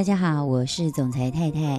[0.00, 1.78] 大家好，我是总裁太太。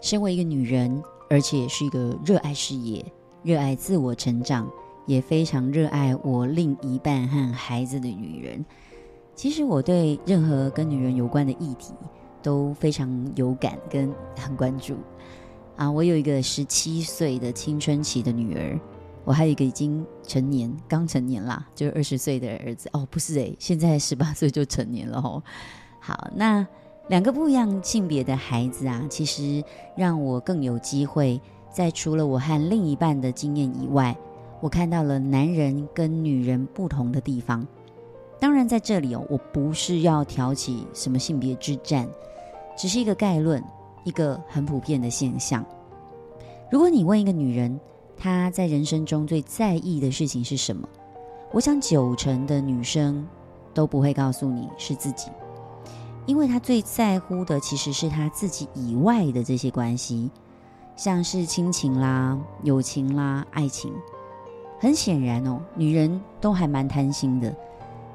[0.00, 3.04] 身为一个女人，而且是一个热爱事业、
[3.42, 4.66] 热爱自我成长，
[5.04, 8.64] 也非常热爱我另一半和孩子的女人。
[9.34, 11.92] 其实我对任何跟女人有关的议题
[12.42, 14.96] 都非常有感，跟很关注。
[15.76, 18.80] 啊，我有一个十七岁的青春期的女儿。
[19.22, 25.42] 我还有一个已经成年，刚成年啦，就是二十岁的儿子哦，不是诶，现在十八岁就成年了哦。
[26.00, 26.66] 好，那
[27.10, 29.64] 两个不一样性别的孩子啊，其实
[29.96, 34.16] 让我更有机会，在除了我和另一半的经验以外，
[34.60, 37.66] 我看到了男人跟女人不同的地方。
[38.38, 42.08] 当然，在这里哦，我不是要挑起什么性别之战，
[42.76, 43.60] 只是一个概论，
[44.04, 45.66] 一个很普遍的现象。
[46.70, 47.80] 如果你问一个女人，
[48.16, 50.88] 她在人生中最在意的事情是什么？
[51.50, 53.26] 我想九成的女生
[53.74, 55.26] 都不会告诉你是自己，
[56.26, 60.30] 因为她最在乎的其实是她自己以外的这些关系，
[60.96, 63.92] 像是亲情啦、友情啦、爱情。
[64.78, 67.54] 很显然哦，女人都还蛮贪心的，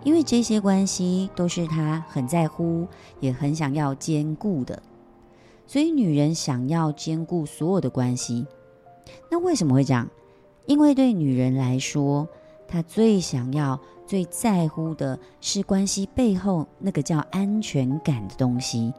[0.03, 2.87] 因为这些关系都是她很在乎，
[3.19, 4.81] 也很想要兼顾的，
[5.67, 8.47] 所以女人想要兼顾所有的关系。
[9.29, 10.09] 那为什么会这样？
[10.65, 12.27] 因为对女人来说，
[12.67, 18.93] 他最想要、最在乎的是关系背后那个叫安全感的东西。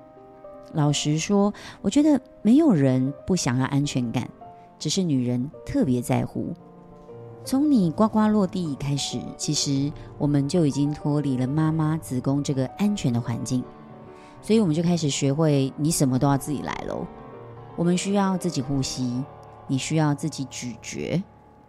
[0.73, 4.29] 老实说，我觉得没有人不想要安全感，
[4.79, 6.53] 只是女人特别在乎。
[7.45, 13.63] 从你呱呱落地开始，其实我们就已经脱离了妈妈子宫这个安全的环境，
[14.43, 17.07] 所以我们就开始学会，你什么都要自己来喽。
[17.77, 19.25] 我们需要自己呼吸。
[19.69, 21.21] 你需要自己咀嚼，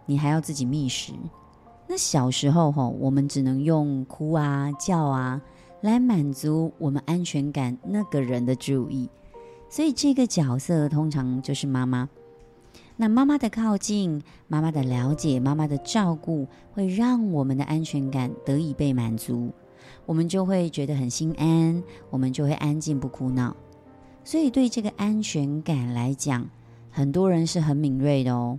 [0.06, 1.12] 你还要自己觅食。
[1.88, 5.40] 那小时候吼，我们只能用哭啊、叫啊
[5.80, 9.08] 来满足我们安全感那个人的注意，
[9.70, 12.08] 所以这个角色通常就是妈妈。
[13.00, 19.50] 那妈妈的靠近、妈妈的了解、妈妈的照顾，会让我们的安全感得以被满足，
[20.04, 23.56] 我们就会觉得很心安，我们就会安静不哭闹。
[24.24, 26.46] 所以对这个安全感来讲，
[26.90, 28.58] 很多人是很敏锐的哦，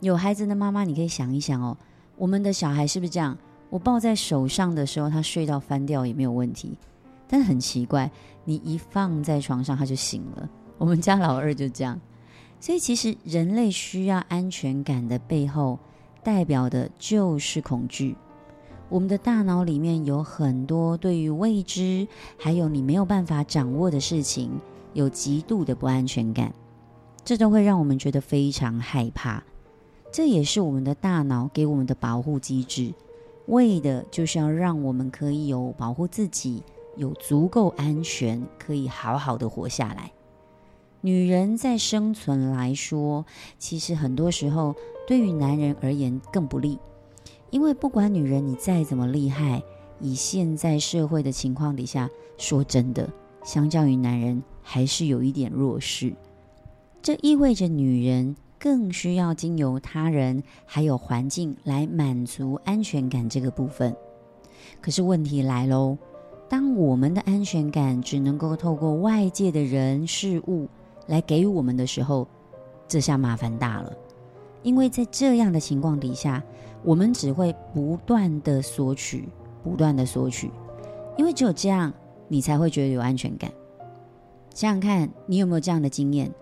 [0.00, 1.76] 有孩子的妈妈，你可以想一想哦，
[2.16, 3.36] 我们的小孩是不是这样？
[3.70, 6.78] 我抱在手上的时候，他睡到翻掉也没有问题，
[7.26, 8.10] 但很奇怪，
[8.44, 10.48] 你一放在床上他就醒了。
[10.78, 12.00] 我们家老二就这样，
[12.60, 15.78] 所以其实人类需要安全感的背后，
[16.22, 18.16] 代表的就是恐惧。
[18.88, 22.06] 我们的大脑里面有很多对于未知，
[22.38, 24.50] 还有你没有办法掌握的事情，
[24.92, 26.52] 有极度的不安全感。
[27.24, 29.42] 这都会让我们觉得非常害怕，
[30.14, 32.94] 这也是我们的大脑给我们的保护机制，
[33.46, 36.62] 为的就是要让我们可以有保护自己，
[36.94, 40.12] 有足够安全，可以好好的活下来。
[41.00, 43.26] 女人在生存来说，
[43.58, 46.78] 其实很多时候对于男人而言更不利，
[47.50, 49.60] 因为不管女人你再怎么厉害，
[49.98, 52.08] 以现在社会的情况底下，
[52.38, 56.14] 说真的，相较于男人还是有一点弱势。
[57.02, 63.94] 这意味着女人更需要经由他人还有环境来满足安全感这个部分。
[64.80, 65.98] 可是问题来喽，
[66.48, 70.66] 当我们的安全感只能够透过外界的人事物
[71.06, 72.26] 来给予我们的时候，
[72.88, 73.92] 这下麻烦大了。
[74.62, 76.42] 因为在这样的情况底下，
[76.82, 79.28] 我们只会不断的索取，
[79.62, 80.50] 不断的索取，
[81.18, 81.92] 因为只有这样，
[82.28, 83.52] 你才会觉得有安全感。
[84.54, 86.32] 想想看，你有没有这样的经验？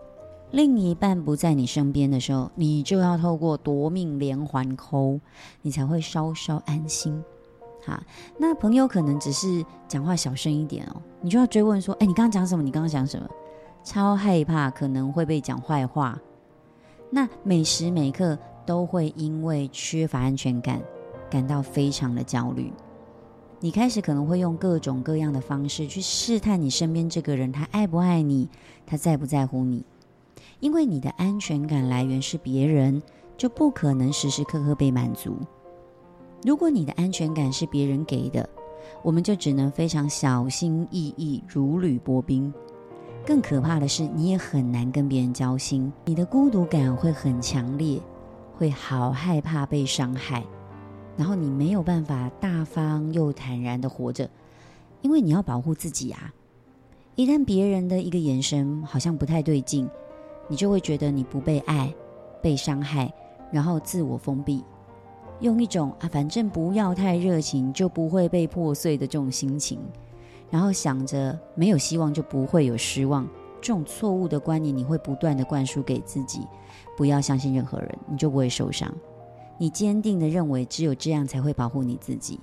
[0.52, 5.18] 另一半不在你身边的时候，你就要透过夺命连环 call，
[5.62, 7.22] 你才会稍稍安心。
[7.84, 8.00] 哈，
[8.38, 12.62] 那朋友可能只是讲话小声一点哦，你就要追问说：“哎，你刚刚讲什么？
[12.62, 13.28] 你刚刚讲什么？”
[13.82, 16.20] 超害怕可能会被讲坏话。
[17.10, 20.80] 那每时每刻都会因为缺乏安全感，
[21.30, 22.72] 感到非常的焦虑。
[23.58, 28.48] 你开始可能会用各种各样的方式去试探你身边这个人，他爱不爱你，
[28.86, 29.84] 他在不在乎你。
[30.60, 33.02] 因为你的安全感来源是别人，
[33.36, 35.36] 就不可能时时刻刻被满足。
[36.44, 38.48] 如果你的安全感是别人给的，
[39.02, 42.52] 我们就只能非常小心翼翼，如履薄冰。
[43.24, 48.00] 更可怕的是，你也很难跟别人交心，你的孤独感会很强烈，
[48.56, 50.44] 会好害怕被伤害，
[51.16, 54.28] 然后你没有办法大方又坦然地活着，
[55.02, 56.34] 因为你要保护自己啊。
[57.14, 59.88] 一旦别人的一个眼神好像不太对劲，
[60.48, 61.92] 你就会觉得你不被爱、
[62.42, 63.12] 被伤害，
[63.50, 64.64] 然后自我封闭，
[65.40, 69.78] 用一种啊，反正不要太热情，就不会被破碎的这种心情，
[70.50, 73.26] 然后想着没有希望就不会有失望，
[73.60, 76.46] 这种错误的观念你会不断的灌输给自己，
[76.96, 78.92] 不要相信任何人，你就不会受伤。
[79.58, 82.40] 你坚定的认为只有这样才会保护你自己，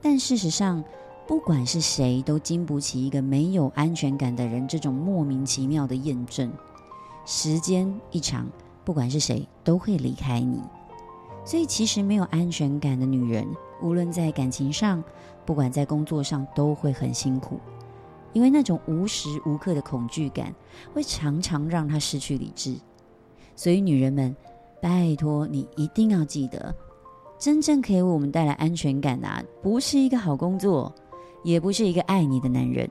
[0.00, 0.82] 但事实上，
[1.26, 6.50] 不管是谁都经不起一个没有安全感的人这种莫名其妙的验证。
[7.24, 8.48] 时间一长，
[8.84, 10.60] 不管是谁都会离开你。
[11.44, 13.46] 所以，其实没有安全感的女人，
[13.80, 15.02] 无论在感情上，
[15.44, 17.58] 不管在工作上，都会很辛苦，
[18.32, 20.54] 因为那种无时无刻的恐惧感，
[20.92, 22.76] 会常常让她失去理智。
[23.56, 24.34] 所以，女人们。
[24.82, 26.74] 拜托你一定要记得，
[27.38, 29.28] 真正可以为我们带来安全感的，
[29.62, 30.92] 不是一个好工作，
[31.44, 32.90] 也不是一个爱你的男人，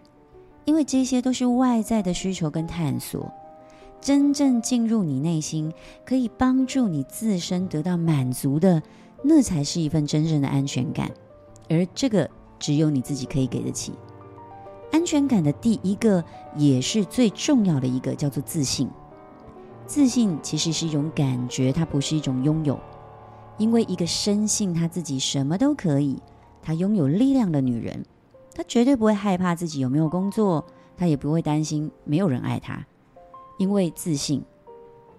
[0.63, 3.29] 因为这些都是外在的需求跟探索。
[4.01, 5.71] 真正进入你内心，
[6.03, 8.81] 可以帮助你自身得到满足的，
[9.23, 11.11] 那才是一份真正的安全感。
[11.69, 12.27] 而这个
[12.57, 13.93] 只有你自己可以给得起。
[14.91, 16.21] 安全感的第一个，
[16.57, 18.89] 也是最重要的一个，叫做自信。
[19.85, 22.79] 自信其实是一种感觉，它不是一种拥有。
[23.57, 26.19] 因为一个深信她自己什么都可以，
[26.61, 28.03] 她拥有力量的女人，
[28.55, 30.65] 她绝对不会害怕自己有没有工作，
[30.97, 32.85] 她也不会担心没有人爱她。
[33.61, 34.41] 因为自信，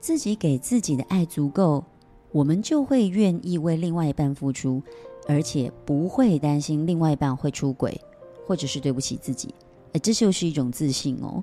[0.00, 1.85] 自己给自己的爱足够，
[2.33, 4.83] 我们就会愿意为另外一半付出，
[5.29, 8.00] 而且不会担心另外一半会出轨，
[8.44, 9.55] 或者是对不起自己。
[9.94, 11.41] 而这就是一种自信哦。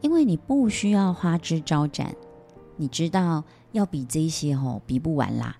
[0.00, 2.16] 因为你不需要花枝招展，
[2.76, 5.56] 你知道要比这些哦比不完啦。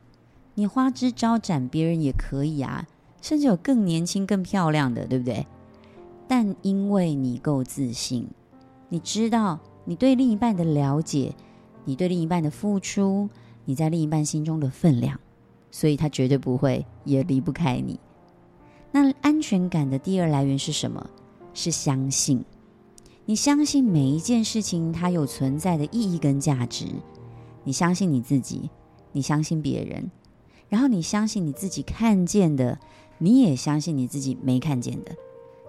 [0.56, 2.88] 你花枝招展，别人也可以啊，
[3.20, 5.46] 甚至有更年轻、更漂亮的，对不对？
[6.26, 8.26] 但因为你够自信，
[8.88, 11.34] 你知道你对另一半的了解，
[11.84, 13.28] 你对另一半的付出，
[13.64, 15.18] 你在另一半心中的分量，
[15.70, 17.98] 所以他绝对不会也离不开你。
[18.92, 21.10] 那安全感的第二来源是什么？
[21.54, 22.44] 是相信。
[23.24, 26.86] 你相信每一件事情它有存在的意义跟价值，
[27.62, 28.68] 你相信你自己，
[29.12, 30.10] 你相信别人，
[30.68, 32.78] 然后你相信你自己看见的，
[33.18, 35.14] 你也相信你自己没看见的。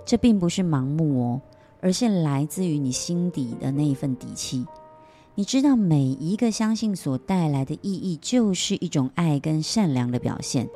[0.03, 1.41] 这并不是盲目哦，
[1.83, 4.65] 而是来自于你心底的那一份底气。
[5.35, 10.69] 你知道每一个相信所带来的意义就是一种爱跟善良的表现，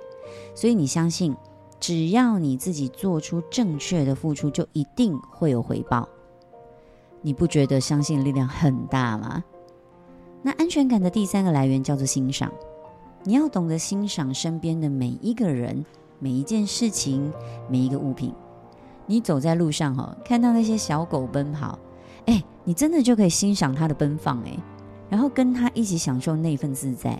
[0.53, 1.33] 所以你相信，
[1.79, 6.09] 只要你自己做出正确的付出，就一定会有回报。
[7.21, 9.41] 你不觉得相信力量很大吗？
[10.41, 12.51] 那安全感的第三个来源叫做欣赏。
[13.23, 15.85] 你要懂得欣赏身边的每一个人、
[16.19, 17.31] 每一件事情、
[17.69, 18.33] 每一个物品。
[19.07, 21.79] 你走在路上哈，看到那些小狗奔跑，
[22.25, 24.55] 哎，你真的就可以欣赏它的奔放哎，
[25.09, 27.19] 然后跟它一起享受那份自在。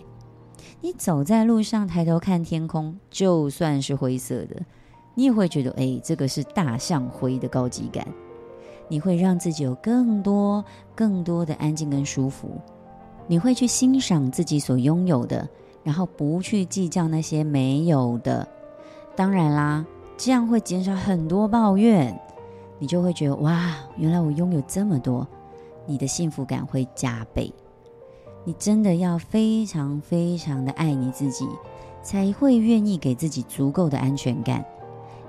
[0.81, 4.61] 你走在路上，抬头看天空，就算是灰色的，
[5.15, 8.05] 你也会觉得哎，这个是大象灰的高级感。
[8.89, 10.63] 你会让自己有更多、
[10.95, 12.49] 更多的安静跟舒服。
[13.27, 15.47] 你会去欣赏自己所拥有的，
[15.83, 18.47] 然后不去计较那些没有的。
[19.15, 19.85] 当然啦，
[20.17, 22.19] 这样会减少很多抱怨。
[22.79, 25.25] 你就会觉得哇，原来我拥有这么多，
[25.85, 27.53] 你的幸福感会加倍。
[28.43, 31.47] 你真的要非常非常的爱你自己，
[32.01, 34.65] 才会愿意给自己足够的安全感，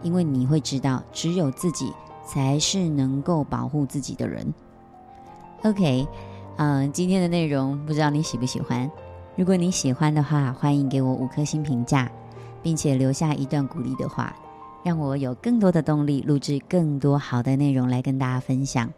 [0.02, 1.92] 因为你会知道，只有自己。
[2.30, 4.52] 才是能够保护自己的人。
[5.62, 6.06] OK，
[6.58, 8.90] 嗯、今天的内容不知道你喜不喜欢？
[9.34, 12.12] 如果你喜欢的话，欢迎给我五颗星评价，
[12.62, 14.36] 并且留下一段鼓励的话，
[14.85, 18.92] 让我有更多的动力录制更多好的内容来跟大家分享。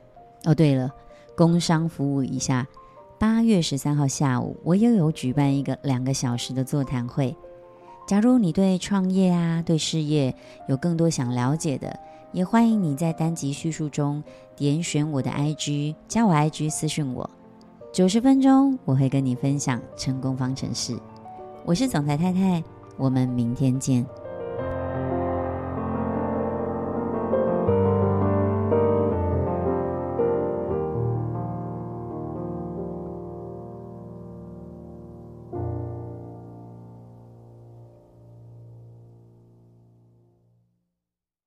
[0.44, 0.90] 哦，对了，
[1.36, 2.66] 工商服务一下，
[3.18, 7.36] 八月十三号下午，我又有举办一个两个小时的座谈会。
[8.06, 10.34] 假如你对创业啊，对事业
[10.68, 11.98] 有更多想了解的。
[12.32, 14.22] 也欢迎你在单集叙述中
[14.54, 17.28] 点选我的 IG，加我 IG 私讯我，
[17.92, 20.96] 九十分钟我会跟你分享成功方程式。
[21.64, 22.62] 我是总裁太太，
[22.96, 24.06] 我们明天见。